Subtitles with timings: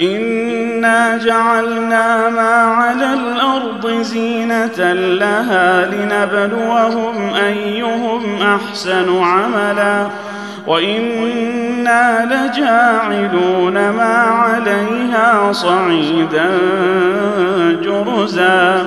[0.00, 10.06] انا جعلنا ما على الأرض زينه لها لنبلوهم ايهم احسن عملا
[10.66, 16.50] وأنا لجاعلون ما عليها صعيدا
[17.82, 18.86] جرزا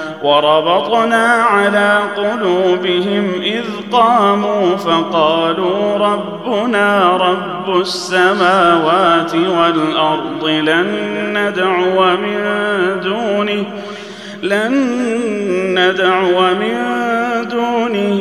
[0.23, 10.87] وربطنا على قلوبهم إذ قاموا فقالوا ربنا رب السماوات والأرض لن
[11.37, 12.39] ندعو من
[13.03, 13.65] دونه
[14.43, 14.73] لن
[15.79, 16.77] ندعو من
[17.49, 18.19] دونه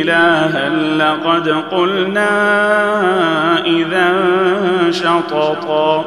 [0.00, 0.68] إلها
[0.98, 2.30] لقد قلنا
[3.66, 4.12] إذا
[4.90, 6.04] شططا.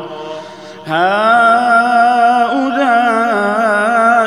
[0.88, 1.74] هؤلاء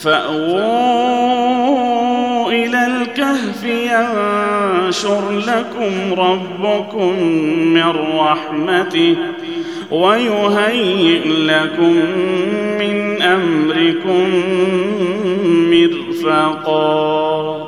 [0.00, 1.78] فأووا
[2.52, 7.22] إلى الكهف ينشر لكم ربكم
[7.74, 9.16] من رحمته
[9.90, 11.94] ويهيئ لكم
[12.78, 14.28] من أمركم
[15.70, 17.67] مرفقا.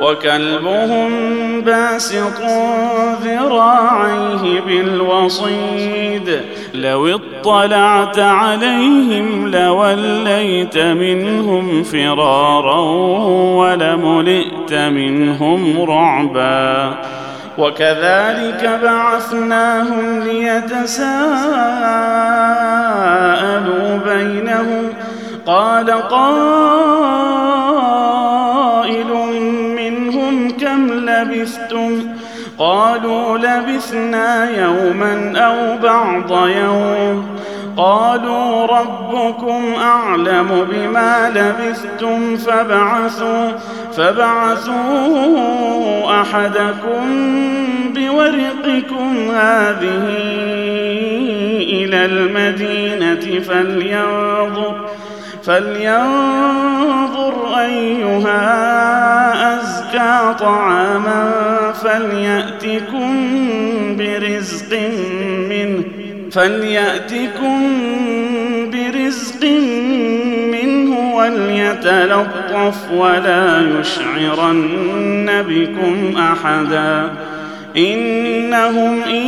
[0.00, 1.10] وكلبهم
[1.60, 2.40] باسط
[3.22, 6.40] ذراعيه بالوصيد
[6.74, 12.80] لو اطلعت عليهم لوليت منهم فرارا
[13.56, 16.94] ولملئت منهم رعبا.
[17.58, 20.94] وكذلك بعثناهم ليتساءلوا
[24.06, 24.92] بينهم.
[25.46, 26.44] قال قائل
[31.24, 32.16] لبثتم؟
[32.58, 37.26] قالوا لبثنا يوما أو بعض يوم.
[37.76, 43.50] قالوا ربكم أعلم بما لبثتم فبعثوا
[43.96, 44.74] فبعثوا
[46.20, 47.04] أحدكم
[47.94, 50.04] بورقكم هذه
[51.58, 54.88] إلى المدينة فلينظر
[55.44, 58.44] فلينظر أيها
[60.40, 61.32] طعاما
[61.82, 63.10] فليأتكم
[63.96, 64.78] برزق
[65.48, 65.82] منه
[66.32, 67.60] فليأتكم
[68.72, 69.44] برزق
[70.52, 77.10] منه وليتلطف ولا يشعرن بكم أحدا.
[77.76, 79.26] إنهم إن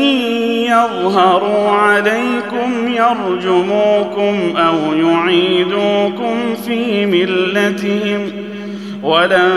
[0.66, 8.32] يظهروا عليكم يرجموكم أو يعيدوكم في ملتهم
[9.02, 9.52] ولن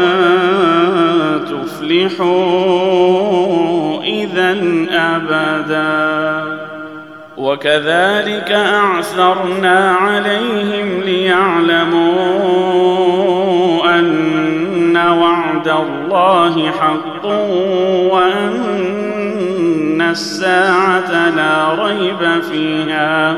[1.50, 2.30] تفلحوا
[4.03, 4.57] اذا
[4.91, 6.59] ابدا
[7.38, 12.19] وكذلك اعثرنا عليهم ليعلموا
[14.00, 17.25] ان وعد الله حق
[18.13, 23.38] وان الساعة لا ريب فيها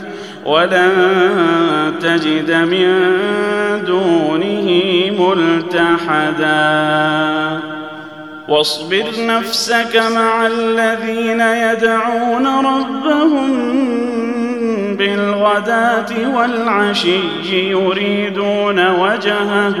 [0.45, 3.09] ولن تجد من
[3.87, 4.67] دونه
[5.19, 6.61] ملتحدا.
[8.47, 13.51] واصبر نفسك مع الذين يدعون ربهم
[14.97, 17.19] بالغداة والعشي
[17.51, 19.75] يريدون وجهه.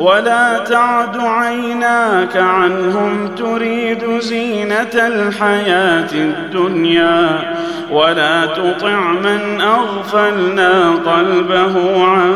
[0.00, 7.54] ولا تعد عيناك عنهم تريد زينة الحياة الدنيا
[7.90, 12.32] ولا تطع من أغفلنا قلبه عن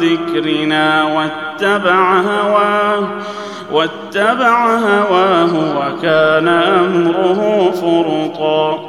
[0.00, 3.08] ذكرنا واتبع هواه
[3.72, 8.88] واتبع هواه وكان أمره فرطا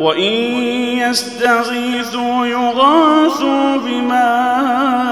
[0.00, 0.32] وإن
[0.98, 5.04] يستغيثوا يغاثوا بماء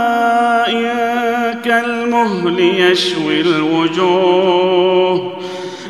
[1.65, 5.33] كالمهل يشوي الوجوه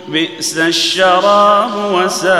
[0.08, 2.32] بئس الشراب وساءت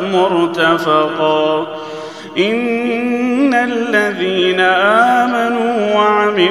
[0.00, 1.66] مرتفقا
[2.38, 5.11] إن الذين امنوا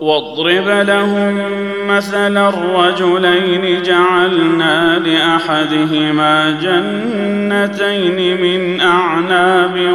[0.00, 1.40] واضرب لهم
[1.88, 9.92] مثل الرجلين جعلنا لأحدهما جنتين من أعناب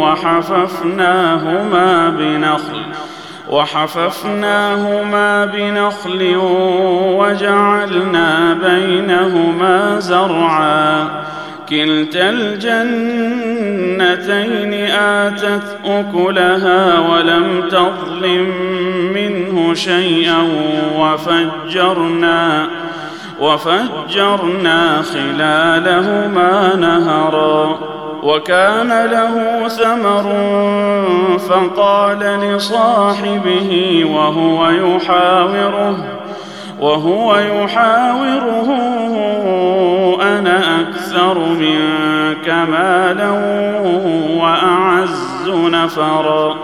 [0.00, 2.82] وحففناهما بنخل
[3.50, 6.36] وحففناهما بنخل
[7.18, 11.24] وجعلنا بينهما زرعا
[11.68, 13.54] كلتا الجنتين
[14.90, 18.48] آتت أكلها ولم تظلم
[19.14, 20.48] منه شيئا
[20.98, 22.66] وفجرنا
[23.40, 27.78] وفجرنا خلالهما نهرا
[28.22, 30.32] وكان له ثمر
[31.48, 35.96] فقال لصاحبه وهو يحاوره
[36.80, 38.68] وهو يحاوره
[40.24, 43.30] أنا أكثر منك مالا
[44.40, 46.56] وأعز نفرا.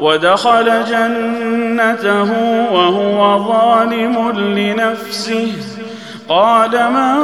[0.00, 2.32] ودخل جنته
[2.72, 5.52] وهو ظالم لنفسه.
[6.28, 7.16] قال ما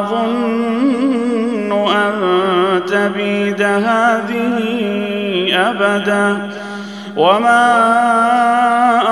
[0.00, 2.12] أظن أن
[2.86, 4.58] تبيد هذه
[5.52, 6.50] أبدا.
[7.16, 7.62] وما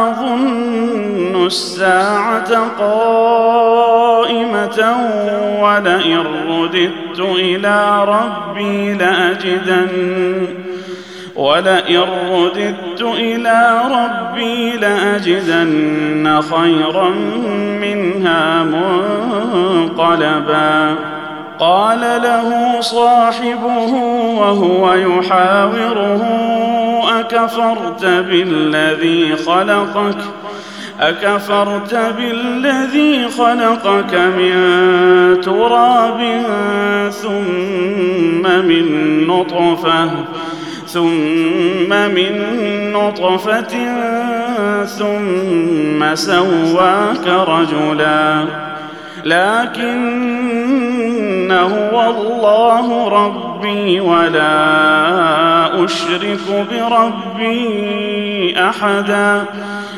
[0.09, 0.60] أظن
[1.51, 4.79] الساعة قائمة
[5.63, 10.47] ولئن رددت إلى ربي لأجدن
[11.37, 12.01] ولئن
[12.33, 17.09] رددت إلى ربي لأجدن خيرا
[17.81, 18.65] منها
[19.83, 20.95] منقلبا.
[21.59, 23.93] قال له صاحبه
[24.39, 26.23] وهو يحاوره
[27.21, 30.17] أكفرت بالذي خلقك؟
[31.01, 34.55] أكفرت بالذي خلقك من
[35.41, 36.43] تراب
[37.11, 40.11] ثم من نطفة
[40.87, 42.33] ثم من
[42.93, 43.75] نطفة
[44.85, 48.45] ثم سواك رجلا.
[49.25, 50.01] لكن
[51.53, 59.45] هو الله ربي ولا أشرك بربي أحدا.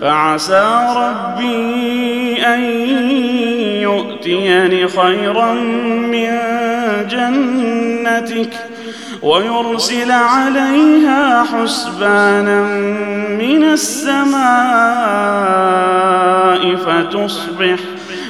[0.00, 2.60] فعسى ربي أن
[3.82, 5.52] يؤتيني خيرا
[6.12, 6.38] من
[7.08, 8.50] جنتك
[9.22, 12.62] ويرسل عليها حسبانا
[13.38, 14.44] من السماء
[16.76, 17.78] فتصبح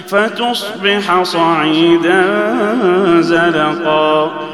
[0.09, 2.23] فتصبح صعيدا
[3.21, 4.54] زلقا.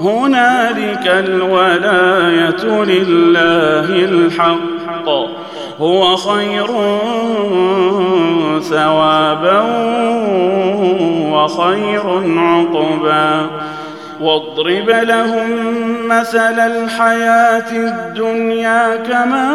[0.00, 5.08] هنالك الولاية لله الحق.
[5.80, 6.66] هو خير
[8.60, 9.60] ثوابا
[11.32, 13.46] وخير عقبا.
[14.20, 15.50] واضرب لهم
[16.08, 19.46] مثل الحياة الدنيا كماء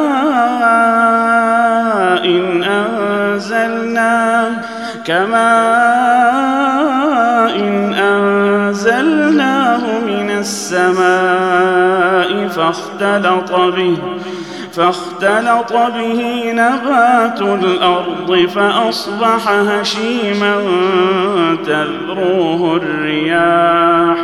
[2.26, 4.52] إن أنزلناه
[5.06, 5.42] كماء
[7.56, 10.11] إن أنزلناه من
[10.42, 13.98] السماء فاختلط به
[14.74, 20.56] فاختلط به نبات الأرض فأصبح هشيما
[21.66, 24.18] تذروه الرياح.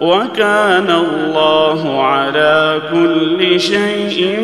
[0.00, 4.40] وكان الله على كل شيء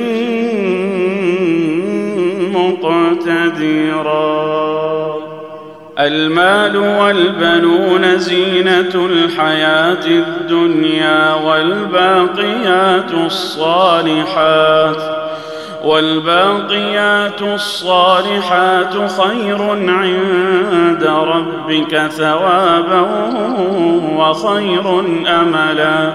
[2.55, 4.19] مقتدرا.
[5.99, 14.97] المال والبنون زينة الحياة الدنيا والباقيات الصالحات
[15.85, 23.01] والباقيات الصالحات خير عند ربك ثوابا
[24.17, 25.01] وخير
[25.41, 26.15] أملا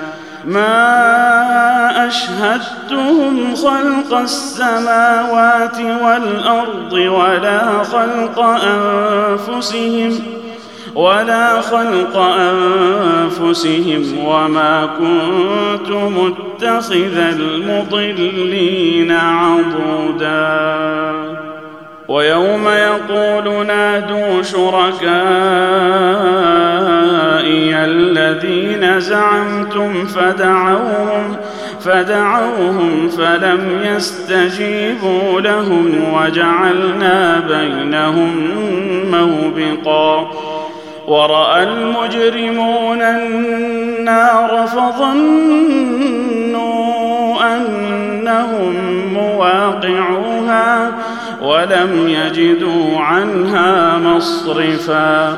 [0.45, 10.19] ما أشهدتهم خلق السماوات والأرض ولا خلق أنفسهم
[10.95, 12.17] ولا خلق
[13.37, 20.71] أنفسهم وما كنت متخذ المضلين عضدا.
[22.07, 24.41] ويوم يقول نادوا
[27.51, 31.35] شركائي الذين زعمتم فدعوهم
[31.81, 38.35] فدعوهم فلم يستجيبوا لهم وجعلنا بينهم
[39.11, 40.31] موبقا
[41.07, 46.21] ورأى المجرمون النار فظنوا
[47.55, 48.75] أنهم
[49.13, 50.91] مواقعوها
[51.41, 55.37] ولم يجدوا عنها مصرفا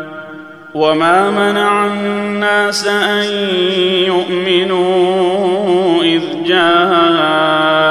[0.73, 3.23] وما منع الناس ان
[4.07, 7.81] يؤمنوا اذ جاءهم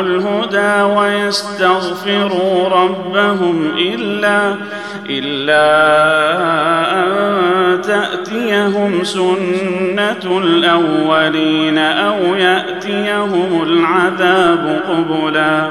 [0.00, 4.54] الهدى ويستغفروا ربهم الا
[5.10, 5.70] الا
[6.92, 15.70] ان تاتيهم سنه الاولين أو ياتيهم العذاب قبلا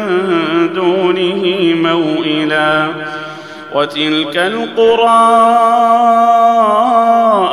[2.51, 2.87] موئلا
[3.73, 5.31] وتلك القرى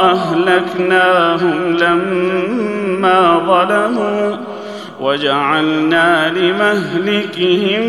[0.03, 4.37] أهلكناهم لما ظلموا
[5.01, 7.85] وجعلنا لمهلكهم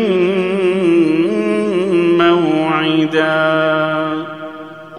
[2.18, 3.50] موعدا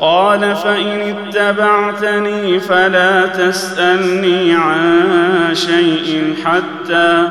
[0.00, 7.28] قال فإن اتبعتني فلا تسألني عن شيء حتى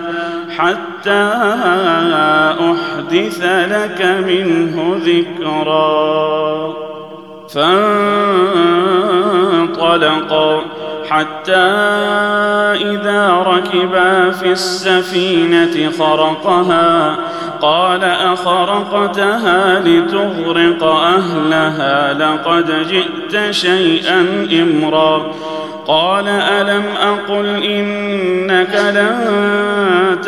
[0.57, 1.31] حتى
[2.71, 6.73] أحدث لك منه ذكرا.
[9.67, 10.76] فانطلقا
[11.09, 11.67] حتى
[12.75, 17.15] إذا ركبا في السفينة خرقها
[17.61, 25.31] قال أخرقتها لتغرق أهلها لقد جئت شيئا إمرا.
[25.87, 29.66] قال ألم أقل إنك لن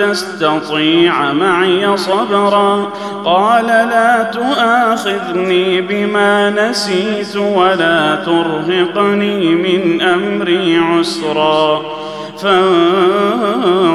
[0.10, 2.89] تستطيع معي صبرا.
[3.26, 11.82] قال لا تؤاخذني بما نسيت ولا ترهقني من أمري عسرا.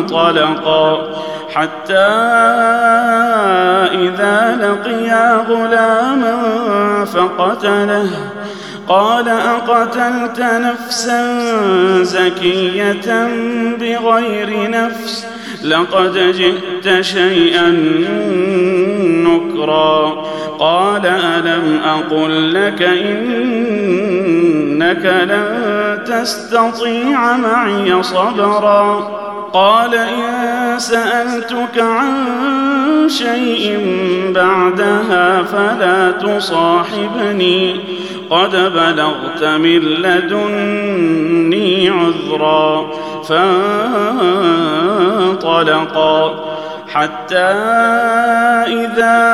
[0.03, 0.99] فانطلقا
[1.55, 2.09] حتى
[3.93, 6.37] إذا لقيا غلاما
[7.05, 8.11] فقتله.
[8.89, 11.23] قال أقتلت نفسا
[12.03, 13.29] زكية
[13.81, 15.27] بغير نفس؟
[15.65, 17.71] لقد جئت شيئا
[19.27, 20.25] نكرا.
[20.59, 22.83] قال ألم أقل لك
[24.85, 29.09] إنك لن تستطيع معي صبرا.
[29.53, 32.15] قال إن سألتك عن
[33.09, 33.81] شيء
[34.35, 37.81] بعدها فلا تصاحبني.
[38.31, 42.91] قد بلغت من لدني عذرا
[45.29, 46.45] فانطلقا.
[46.89, 47.53] حتى
[48.67, 49.34] إذا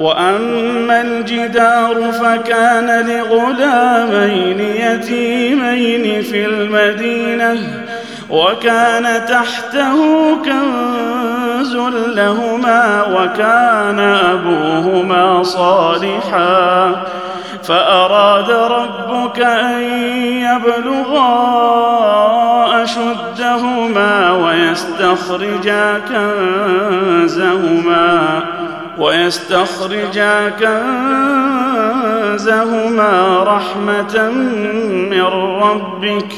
[0.00, 7.58] وأما الجدار فكان لغلامين يتيمين في المدينة
[8.30, 9.94] وكان تحته
[10.44, 11.76] كنز
[12.16, 17.02] لهما وكان أبوهما صالحا.
[17.62, 19.82] فأراد ربك أن
[20.22, 21.30] يبلغا
[22.82, 26.00] أشدهما ويستخرجا
[27.28, 28.42] كنزهما.
[29.00, 30.52] ويستخرجا
[32.30, 34.30] كنزهما رحمة
[35.10, 35.22] من
[35.62, 36.32] ربك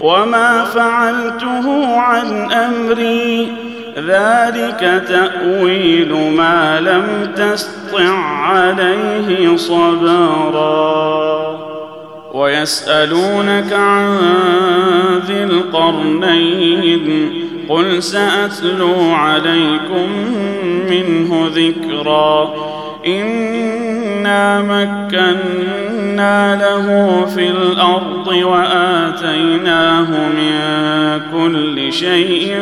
[0.00, 3.52] وما فعلته عن أمري.
[3.96, 11.12] ذلك تأويل ما لم تسطع عليه صبرا.
[12.34, 14.18] ويسألونك عن
[15.26, 17.32] ذي القرنين
[17.72, 20.08] قل سأتلو عليكم
[20.90, 22.54] منه ذكرا.
[23.06, 30.60] انا مكنا له في الأرض واتيناه من
[31.32, 32.58] كل شيء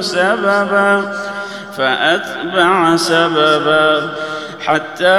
[0.00, 1.12] سببا
[1.76, 4.10] فاتبع سببا
[4.66, 5.18] حتى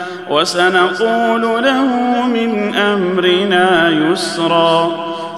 [0.31, 1.85] وسنقول له
[2.27, 4.91] من أمرنا يسرا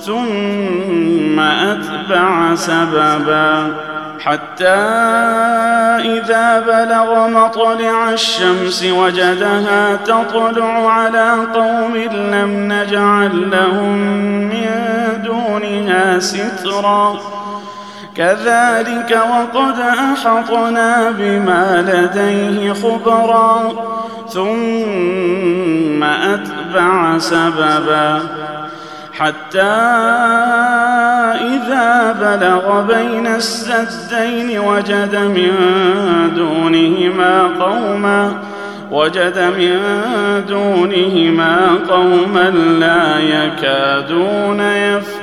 [0.06, 3.74] ثم أتبع سببا.
[4.20, 4.80] حتى
[6.00, 13.98] إذا بلغ مطلع الشمس وجدها تطلع على قوم لم نجعل لهم
[14.50, 14.70] من
[15.26, 17.20] دونها سترا.
[18.18, 23.74] كذلك وقد أحطنا بما لديه خبرا
[24.30, 28.22] ثم أتبع سببا.
[29.20, 29.62] حتى
[31.42, 35.52] إذا بلغ بين السدين وجد من
[36.36, 38.34] دونهما قوما
[38.92, 39.80] وجد من
[40.50, 42.50] دونهما قوما
[42.80, 44.60] لا يكادون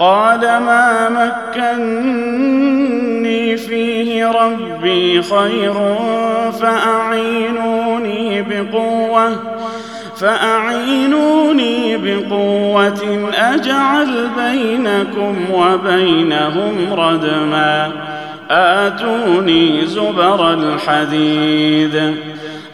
[0.00, 1.08] قال ما
[1.56, 1.96] مكني
[3.56, 5.74] فيه ربي خير
[6.60, 9.36] فأعينوني بقوة
[10.16, 17.92] فأعينوني بقوة أجعل بينكم وبينهم ردما
[18.50, 22.14] آتوني زبر الحديد.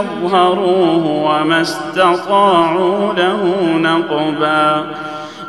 [0.00, 4.84] يظهروه وما استطاعوا له نقبا.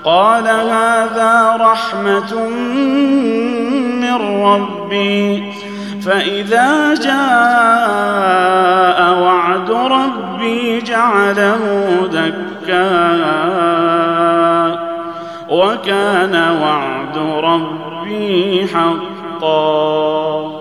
[0.06, 2.50] قال هذا رحمة
[4.02, 5.54] من ربي.
[6.06, 7.22] فإذا جاء
[9.22, 11.60] وعد ربي جعله
[12.12, 13.22] دكا.
[15.50, 20.61] وكان وعد ربي حقا.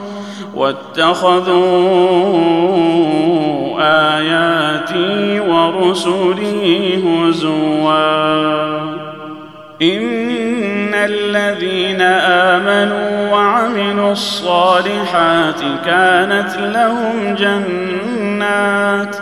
[0.55, 1.61] واتخذوا
[4.17, 8.81] آياتي ورسلي هزوا.
[9.81, 19.15] إن الذين آمنوا وعملوا الصالحات كانت لهم جنات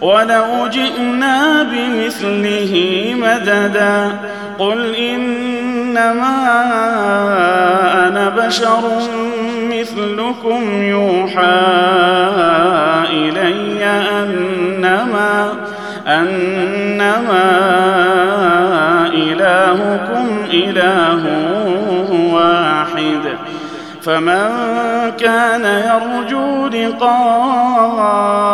[0.00, 2.74] ولو جئنا بمثله
[3.18, 4.12] مددا.
[4.58, 6.36] قل إنما
[8.08, 8.80] أنا بشر
[9.70, 11.60] مثلكم يوحى
[13.10, 13.84] إلي
[14.22, 15.52] أنما
[16.06, 17.50] أنما
[19.14, 21.22] إلهكم إله
[22.32, 23.22] واحد.
[24.02, 24.48] فمن
[25.18, 28.53] كان يرجو لقاء